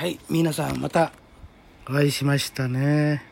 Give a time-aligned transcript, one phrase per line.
[0.00, 1.12] はい、皆さんまた
[1.86, 3.22] お会いしましたね。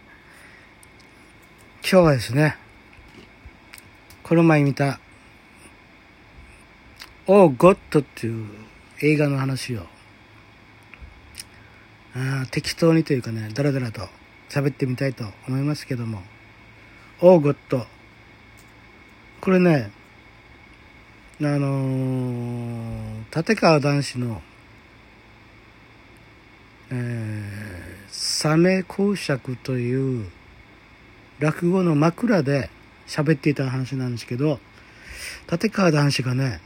[1.80, 2.58] 今日はですね、
[4.22, 5.00] この前見た、
[7.26, 8.46] オー・ゴッドっていう
[9.00, 9.86] 映画の話を、
[12.14, 14.02] あ適当にというかね、だらだらと
[14.50, 16.20] 喋ってみたいと思いますけども、
[17.22, 17.86] オー・ゴッド。
[19.40, 19.90] これね、
[21.40, 24.42] あのー、立川談志の
[26.90, 30.30] えー、サメ公爵という
[31.38, 32.70] 落語の枕で
[33.06, 34.58] 喋っていた話なんですけど、
[35.50, 36.60] 立川談志がね、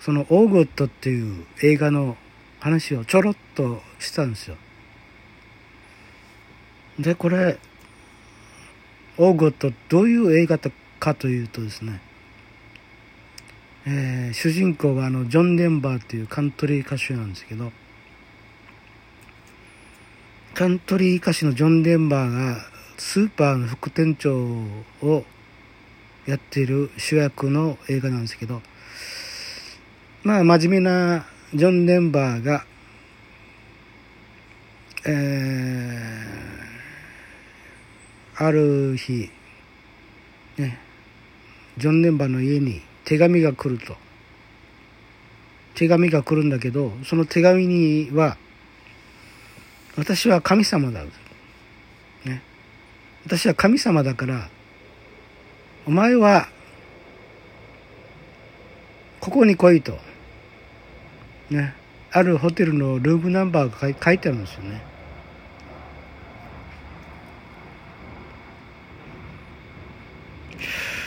[0.00, 2.16] そのオーゴットっていう映画の
[2.58, 4.56] 話をちょろっとしたんですよ。
[6.98, 7.58] で、これ、
[9.18, 10.58] オーゴットどういう映画
[10.98, 12.00] かというとですね、
[13.86, 17.72] えー、主人公があのジョン・デンバーっていうカントリー歌手なんですけど、
[20.54, 22.56] カントリー歌手のジョン・デンバーが
[22.98, 24.36] スーパーの副店長
[25.02, 25.24] を
[26.26, 28.60] やっている主役の映画なんですけど、
[30.22, 32.64] まあ真面目なジョン・デンバーが、
[35.06, 39.30] えー、ある日、
[40.58, 40.78] ね、
[41.78, 43.96] ジョン・デンバーの家に手紙が来ると。
[45.74, 48.36] 手紙が来るんだけど、その手紙には、
[50.00, 51.04] 私は神様だ。
[52.24, 52.42] ね。
[53.26, 54.48] 私は神様だから、
[55.86, 56.48] お前は、
[59.20, 59.98] ここに来いと。
[61.50, 61.74] ね。
[62.12, 64.80] あるホテルのルームナンバーが書いてあるんですよね。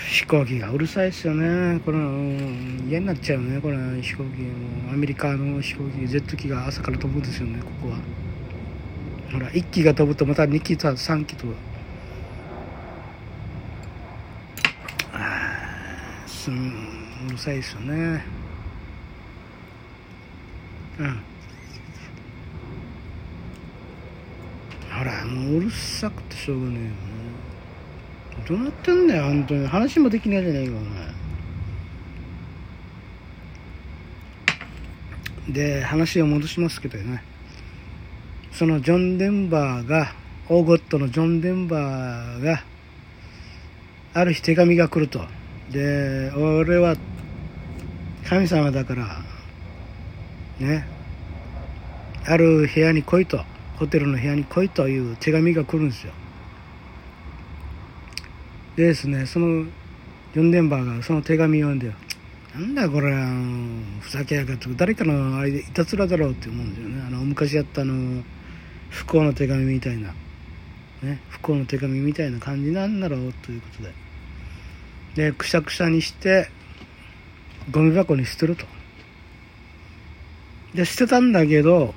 [0.07, 1.80] 飛行機がうるさいですよね。
[1.80, 1.97] これ、
[2.88, 3.59] 嫌になっちゃうね。
[3.59, 4.30] これ、飛行機。
[4.91, 7.97] アメリカの飛行機、ジェット機が朝から飛ぶんですよね、ここは。
[9.34, 11.48] ほら1機が飛ぶとまた2機と3機と
[15.12, 15.57] あ
[16.28, 16.72] すん
[17.28, 18.24] うるさいですよね。
[21.00, 21.19] うん。
[24.91, 26.96] ほらもううるさくてしょうがねえよね
[28.47, 29.68] どうなってんだよ本当に。
[29.68, 31.13] 話もできないじゃないかお前。
[35.50, 37.32] で話を戻しますけどね。
[38.53, 40.14] そのジョン・デンバーが、
[40.47, 42.64] オーゴットのジョン・デンバーが、
[44.14, 45.25] ある日手紙が来ると。
[45.72, 46.96] で、俺は
[48.30, 49.22] 神様だから、
[50.59, 50.86] ね、
[52.25, 53.44] ある部屋に来いと、
[53.78, 56.13] ホテルの部屋に来いという手紙が来るんですよ。
[58.75, 59.66] でですね、その、
[60.36, 61.92] ジョン・デンバーがその手紙を読んで、
[62.53, 63.16] なんだこれ、
[64.00, 67.03] ふざけやがって、誰かのあれでいたずらだろうって思うんですよね。
[67.08, 68.24] あの、昔やったあの、
[68.94, 70.14] 不幸の手紙みたいな、
[71.02, 73.94] ね、不幸の手紙みたいな感じなんだろうということで。
[75.16, 76.48] で、くしゃくしゃにして、
[77.72, 78.66] ゴミ箱に捨てると。
[80.76, 81.96] で、捨てたんだけど、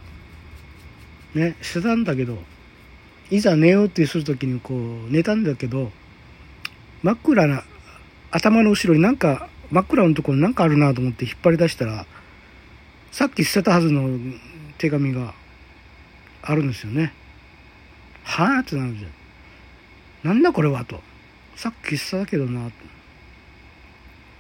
[1.35, 2.39] ね、捨てたんだけど、
[3.31, 5.93] いざ寝ようってするときにこう、寝たんだけど、
[7.03, 7.63] 真っ暗な、
[8.31, 12.07] 頭の後ろになんか、真っ暗のところになんかあるなと思って引っ張り出したら、
[13.13, 14.19] さっき捨てたはずの
[14.79, 15.35] 手紙が、
[16.47, 17.13] あるんですよね。
[18.23, 19.11] はあってなるじゃん。
[20.29, 21.01] なんだこれはと。
[21.57, 22.71] さっきしただけどな。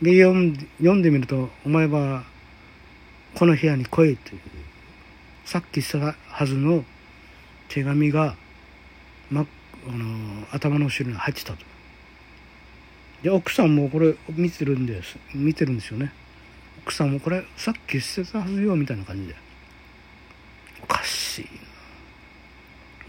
[0.03, 2.25] で読んで、読んでみると、お前は
[3.35, 4.41] この部屋に来いという、
[5.45, 6.85] さっきしたはずの
[7.69, 8.37] 手紙が、
[9.31, 9.47] ま、
[9.89, 11.59] あの、頭の後ろに入ってたと。
[13.23, 15.17] で、奥さんもこれ見てるんです。
[15.35, 16.13] 見てるんですよね。
[16.83, 19.35] 奥さんもこれさっき捨てたはずよ、みたいな感じで。
[20.83, 21.66] おかしい。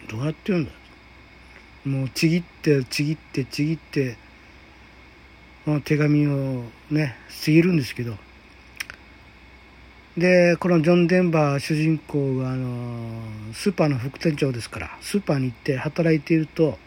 [0.08, 0.72] どうやってるんだ？
[1.86, 4.18] もうちぎってちぎってちぎって
[5.84, 8.16] 手紙をねちぎるんですけど。
[10.18, 13.22] でこのジョン・デンバー主人公があの
[13.54, 16.80] スーパーの副店長ですからスーパーに行って働いていると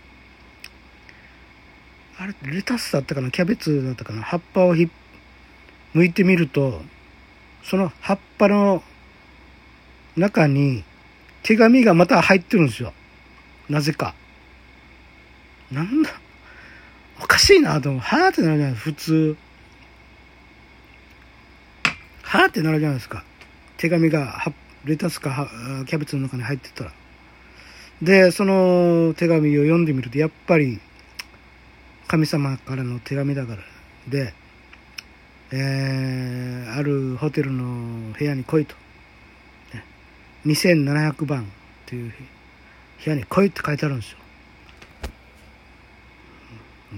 [2.18, 3.30] あれレタスだったかな？
[3.30, 4.22] キャベツだったかな？
[4.22, 4.90] 葉っぱをひ
[5.94, 6.82] 剥いてみると
[7.62, 8.82] その葉っぱの
[10.16, 10.82] 中に
[11.44, 12.92] 手紙がまた入ってるんですよ。
[13.70, 14.14] なぜか。
[15.70, 16.10] なんだ
[17.22, 18.00] おかしいなと思う。
[18.00, 19.36] はぁってなるじゃない普通。
[22.22, 23.24] はぁってなるじゃないですか。
[23.76, 24.44] 手紙が
[24.84, 25.48] レタスか
[25.86, 26.92] キャベツの中に入ってたら。
[28.02, 30.80] で、その手紙を読んでみると、やっぱり
[32.08, 33.62] 神様からの手紙だから。
[34.08, 34.34] で、
[35.52, 38.74] えー、あるホテルの部屋に来いと。
[39.72, 39.84] ね、
[40.46, 41.46] 2700番っ
[41.86, 42.12] ていう
[43.04, 44.18] 部屋に来いって書いてあるんですよ。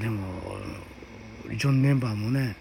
[0.00, 0.22] でも
[1.50, 2.56] ジョン・ネンバーもね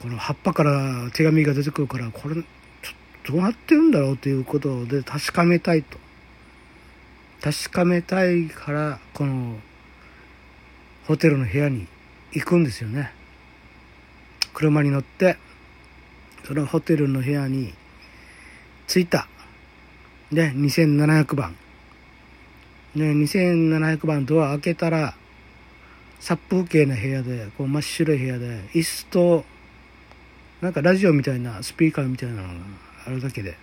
[0.00, 2.44] この葉っぱから手紙が出てくるからこれちょっ
[3.24, 5.98] とどうなってるんだろうということで確かめたいと。
[7.42, 9.56] 確かめたいからこの
[11.06, 11.86] ホテルの部屋に
[12.32, 13.12] 行くんですよね。
[14.52, 15.36] 車に乗って
[16.46, 17.72] そのホテルの部屋に
[18.86, 19.26] 着いた。
[20.32, 21.56] で2700番。
[22.96, 25.14] で2700番ドア開けたら
[26.20, 29.44] 殺風景な部屋でこう真っ白い部屋で椅子と
[30.60, 32.54] なんかラジオみたいなスピーカーみたいなのが
[33.06, 33.56] あるだけで。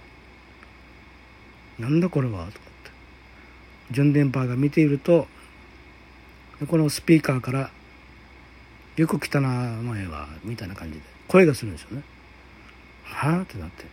[1.79, 2.33] なんだこれは？
[2.33, 2.61] と思って。
[3.89, 5.27] ジョン・デンバーが見ていると
[6.67, 7.71] このスピーカーから
[8.97, 9.49] 「よく来たな
[9.81, 12.03] 前は」みたいな感じで声がするんですよね。
[13.03, 13.85] はあってなって。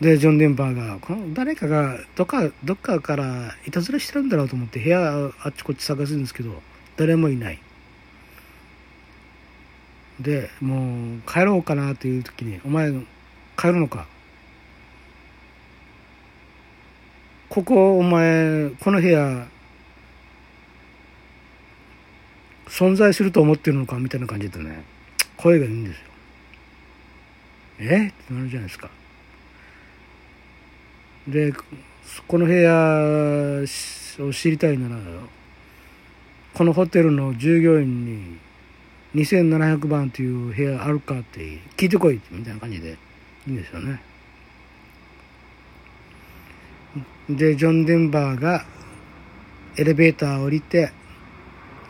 [0.00, 6.62] でジョン・デンバーがこの誰かがどっかどっかからいたずらしてるんだろうと思って部屋あっちこっち探すんですけど
[6.96, 7.58] 誰もいない。
[10.20, 12.90] でもう帰ろうかなという時に「お前
[13.56, 14.06] 帰るのか?」
[17.48, 19.46] ここお前この部屋
[22.66, 23.98] 存在すると思ってるのか？
[23.98, 24.84] みたいな感じでね。
[25.36, 26.04] 声がいいんですよ。
[27.78, 28.08] え？
[28.08, 28.90] ってなるじゃないですか。
[31.28, 31.52] で
[32.28, 33.62] この部屋
[34.24, 34.96] を知りたいなら
[36.54, 38.38] このホテルの従業員に
[39.14, 41.40] 2700番という部屋あるかって
[41.76, 42.96] 聞いてこいみたいな感じで
[43.46, 44.00] いいんですよね。
[47.28, 48.64] でジョン・デンバーが
[49.76, 50.92] エレベーター降りて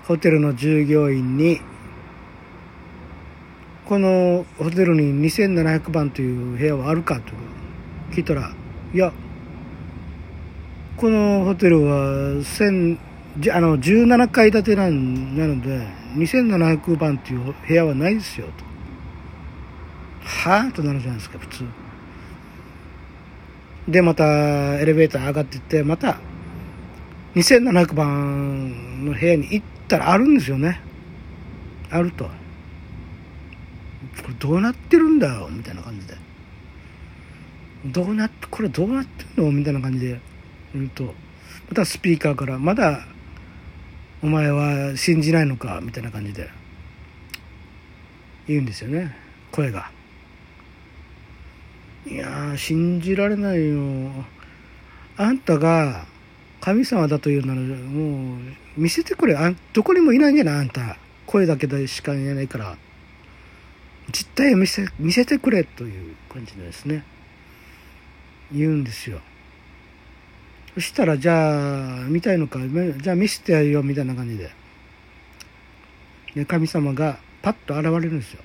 [0.04, 1.60] ホテルの従業員に
[3.84, 7.32] このホテルに2700番という部屋はあるかと
[8.12, 8.52] 聞いたら
[8.94, 9.12] いや
[10.96, 12.98] このホテルは千
[13.52, 18.64] あの17階建てなので2700番っていう部屋はないですよと。
[20.24, 20.72] はあ？
[20.72, 21.64] となるじゃないですか普通。
[23.88, 24.24] でまた
[24.80, 26.18] エレベーター上がっていってまた
[27.34, 30.80] 2700番の部屋に行ったらあるんですよね。
[31.90, 32.24] あると。
[32.24, 32.30] こ
[34.28, 36.14] れどうなってるんだよみたいな感じで。
[37.84, 39.52] どうなってこれどうなってんの？
[39.52, 40.18] みたいな感じで。
[40.76, 41.14] 言うと
[41.68, 43.06] またスピーカーからまだ
[44.22, 46.48] お前は信じないのかみたいな感じで。
[48.48, 49.16] 言うんですよね。
[49.50, 49.90] 声が。
[52.06, 54.24] いや信じられないよ。
[55.16, 56.06] あんたが
[56.60, 58.38] 神様だというならもう
[58.76, 59.34] 見せてくれ。
[59.36, 60.54] あどこにもいないんじゃない？
[60.60, 60.96] あんた。
[61.26, 62.76] 声だけでしか言えないから。
[64.12, 67.04] 実態を見せ見せてくれという感じでですね。
[68.52, 69.20] 言うんですよ。
[70.76, 72.58] そしたら、じゃあ、見たいのか、
[72.98, 74.50] じゃあ見せてやるよ、みたいな感じで。
[76.34, 78.42] で、神様がパッと現れるんですよ。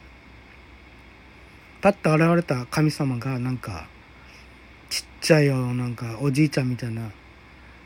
[1.81, 3.85] パッと現れた神様が、なんか、
[4.89, 7.11] ちっちゃいよ、なんか、おじいちゃんみたいな、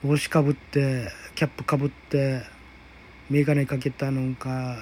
[0.03, 2.44] 帽子かぶって、キャップかぶって、
[3.31, 4.77] メガネかけたのか、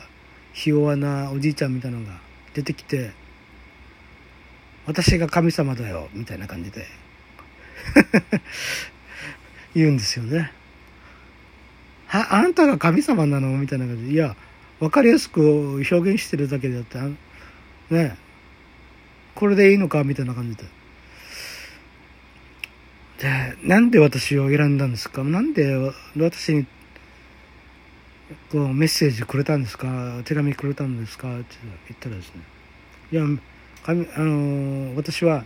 [0.52, 2.20] ひ弱なおじいちゃんみたいなのが
[2.54, 3.12] 出てきて、
[4.88, 6.86] 私が神様だよ、みたいな感じで。
[9.76, 10.52] 言うんですよね。
[12.08, 13.50] は、あんたが神様なの？
[13.58, 14.12] みたいな感じで。
[14.12, 14.36] いや、
[14.80, 17.00] わかりやすく表現してるだけであって、
[17.90, 18.18] ね
[19.36, 20.04] これでいいのか？
[20.04, 20.64] みたいな感じで。
[23.20, 25.24] で、なんで私を選んだんですか？
[25.24, 25.76] なんで
[26.18, 26.68] 私に
[28.52, 30.22] こうメッセージくれたんですか？
[30.26, 31.36] 手紙くれたんですか？
[31.40, 31.56] って
[31.88, 32.42] 言ったらですね。
[33.12, 33.24] いや、
[33.84, 35.46] 神あの私は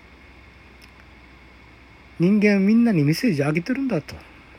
[2.19, 4.15] 人間みんなにメッセージあげてるんだと。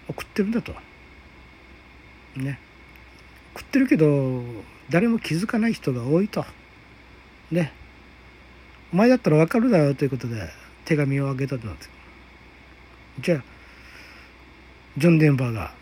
[0.09, 0.73] 送ってるんだと。
[2.37, 2.59] ね。
[3.55, 4.43] 送ってるけど
[4.91, 6.45] 誰も気づかない人が多いと。
[7.51, 7.73] ね。
[8.93, 10.49] お前だったら分かるだろうということで
[10.85, 11.91] 手紙をあげたとなんです
[13.21, 13.43] じゃあ
[14.97, 15.73] ジョン・デンバーが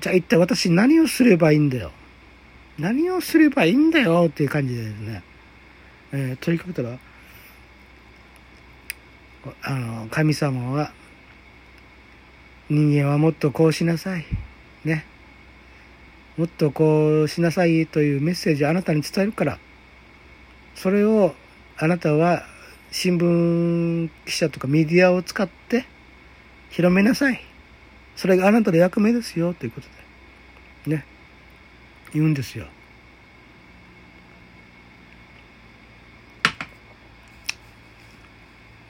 [0.00, 1.90] じゃあ一体私何をすればいいんだよ。
[2.78, 5.22] 何をすればいいんだよっていう感じでね、
[6.12, 6.96] えー、問いかけたら
[9.62, 10.92] あの神様は
[12.70, 14.24] 人間はもっとこうしなさい。
[14.84, 15.06] ね。
[16.36, 19.58] もっとこうしなさいというメッセージをあなたに伝えるから。
[20.74, 21.34] それを
[21.76, 22.44] あなたは
[22.92, 25.86] 新聞記者とかメディアを使って
[26.70, 27.40] 広めなさい。
[28.16, 29.54] それがあなたの役目ですよ。
[29.54, 29.88] ということ
[30.86, 30.96] で。
[30.96, 31.04] ね。
[32.12, 32.66] 言うんですよ。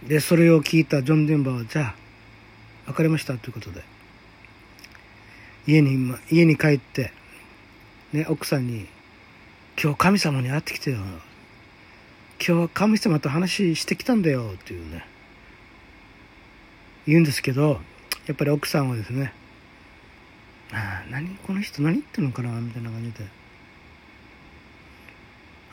[0.08, 1.94] で、それを聞いたジョン・デンバーは、じゃあ、
[2.86, 3.82] 分かりましたということで、
[5.66, 7.12] 家に、家に帰って、
[8.14, 8.86] ね、奥さんに、
[9.80, 10.98] 今日神様に会ってきてよ。
[12.44, 14.52] 今日神様と話してきたんだよ。
[14.54, 15.04] っていうね、
[17.06, 17.78] 言うんですけど、
[18.26, 19.34] やっぱり奥さんはですね、
[20.72, 23.26] ああ、何この人何言ってんのかなみたいな感じで、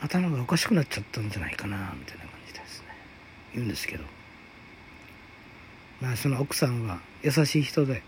[0.02, 2.88] 頭がおかしくなっちゃったんじゃないかなみたいな感じですね、
[3.54, 4.04] 言うんですけど、
[6.00, 8.02] まあその奥さんは優しい人で、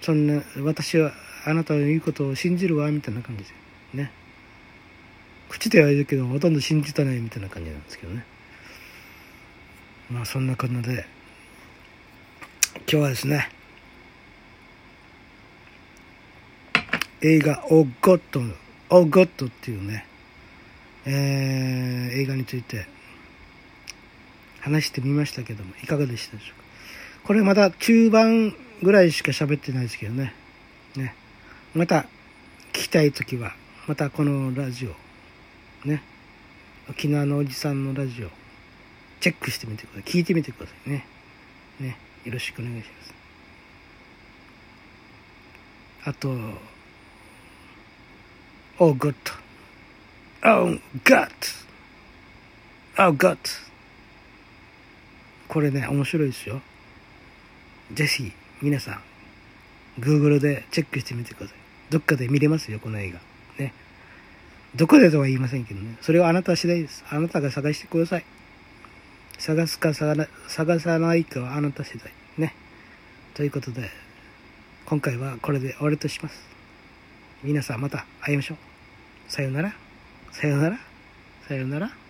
[0.00, 1.12] そんな、私は
[1.44, 3.50] あなたの言うことを信じるわ、みたいな感じで。
[3.94, 4.12] ね。
[5.48, 8.24] 口では言うけど、ほとんど信じたないみたいな感じなんですけどね。
[10.10, 11.06] まあそんな感じで、
[12.74, 13.50] 今日はですね、
[17.20, 18.40] 映画、オーゴット、
[18.90, 20.06] オーゴットっていうね、
[21.04, 22.86] えー、映画について
[24.60, 26.64] 話してみましたけども、いかがでしたでしょうか？
[27.24, 30.34] これまだ中盤ぐらいしか喋ってないですけどね。
[30.96, 31.14] ね。
[31.74, 32.06] また
[32.72, 33.54] 聞きたい時は、
[33.86, 34.94] またこのラジオ、
[35.86, 36.02] ね。
[36.88, 38.30] 沖縄のおじさんのラジオ、
[39.20, 40.02] チェックしてみてください。
[40.04, 41.06] 聞いてみてくださいね。
[41.80, 41.98] ね。
[42.24, 43.14] よろしくお願いします。
[46.04, 46.34] あと、
[48.80, 49.14] Oh, good.
[50.44, 51.30] Oh, God.
[52.96, 53.36] Oh, God.
[55.48, 56.60] これね、面白いですよ。
[57.92, 59.02] ぜひ、皆さん、
[60.00, 61.56] Google でチェックしてみてください。
[61.90, 63.20] どっかで見れますよ、この映画。
[63.58, 63.72] ね。
[64.76, 65.96] どこでとは言いませんけどね。
[66.02, 67.04] それはあなた次第です。
[67.10, 68.24] あなたが探してください。
[69.38, 70.26] 探すか探
[70.80, 72.12] さないかはあなた次第。
[72.36, 72.54] ね。
[73.34, 73.88] ということで、
[74.84, 76.42] 今回はこれで終わりとします。
[77.42, 78.58] 皆さんまた会いましょう。
[79.32, 79.74] さよなら。
[80.32, 80.78] さよなら。
[81.46, 82.07] さよなら。